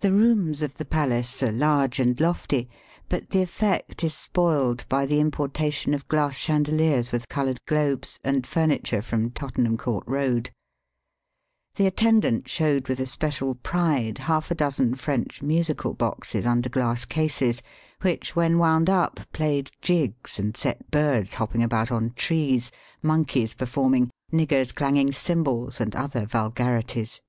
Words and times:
The 0.00 0.12
rooms 0.12 0.60
of 0.60 0.76
the 0.76 0.84
palace 0.84 1.42
are 1.42 1.50
large 1.50 1.98
and 1.98 2.20
lofty, 2.20 2.68
but 3.08 3.30
the 3.30 3.40
effect 3.40 4.04
is 4.04 4.12
spoiled 4.12 4.84
by 4.90 5.06
the 5.06 5.20
importa 5.20 5.72
tion 5.72 5.94
of 5.94 6.06
glass 6.06 6.38
chandeHers 6.38 7.12
with 7.12 7.30
coloured 7.30 7.64
globes 7.64 8.18
and 8.22 8.46
furniture 8.46 9.00
from 9.00 9.30
Tottenham 9.30 9.78
Court 9.78 10.04
Eoad. 10.04 10.50
The 11.76 11.86
attendant 11.86 12.46
showed 12.46 12.88
with 12.88 13.00
especial 13.00 13.54
pride 13.54 14.18
half 14.18 14.50
a 14.50 14.54
dozen 14.54 14.96
French 14.96 15.40
musical 15.40 15.94
boxes 15.94 16.44
under 16.44 16.68
glass 16.68 17.06
Digitized 17.06 17.08
by 17.08 17.14
VjOOQIC 17.14 17.16
BATHING 17.16 17.48
IN 17.48 17.52
THE 17.54 18.08
GANGES. 18.08 18.32
239 18.32 18.36
cases, 18.36 18.36
which 18.36 18.36
when 18.36 18.58
wound 18.58 18.90
up 18.90 19.20
played 19.32 19.70
jigs 19.80 20.38
and 20.38 20.54
set 20.54 20.90
birds 20.90 21.32
hopping 21.40 21.62
about 21.62 21.90
on 21.90 22.10
trees, 22.16 22.70
monkeys 23.00 23.54
performing, 23.54 24.10
niggers 24.30 24.74
clanging 24.74 25.10
cymbals, 25.12 25.80
and 25.80 25.96
other 25.96 26.26
vulgarities. 26.26 27.22